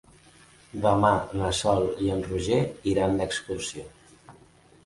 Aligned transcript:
Demà 0.85 1.11
na 1.41 1.51
Sol 1.59 1.85
i 2.05 2.09
en 2.15 2.25
Roger 2.31 2.59
iran 2.95 3.17
d'excursió. 3.21 3.85